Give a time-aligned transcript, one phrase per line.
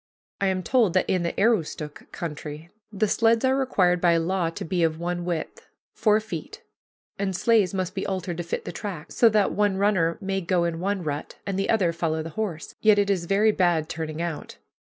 [0.41, 4.65] I am told that in the Aroostook country the sleds are required by law to
[4.65, 6.63] be of one width, four feet,
[7.19, 10.63] and sleighs must be altered to fit the track, so that one runner may go
[10.63, 12.73] in one rut and the other follow the horse.
[12.81, 14.57] Yet it is very bad turning out.